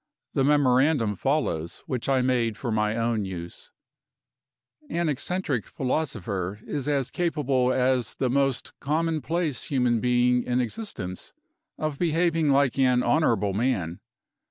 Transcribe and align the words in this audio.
The 0.33 0.43
memorandum 0.43 1.15
follows 1.15 1.83
which 1.85 2.09
I 2.09 2.23
made 2.23 2.57
for 2.57 2.71
my 2.71 2.97
own 2.97 3.23
use: 3.23 3.69
An 4.89 5.07
eccentric 5.09 5.67
philosopher 5.67 6.59
is 6.65 6.87
as 6.87 7.11
capable 7.11 7.71
as 7.71 8.15
the 8.15 8.27
most 8.27 8.71
commonplace 8.79 9.65
human 9.65 9.99
being 9.99 10.41
in 10.41 10.59
existence 10.59 11.33
of 11.77 11.99
behaving 11.99 12.49
like 12.49 12.79
an 12.79 13.03
honorable 13.03 13.53
man. 13.53 13.99